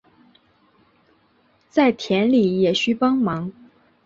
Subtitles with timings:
[1.69, 3.51] 在田里也需帮忙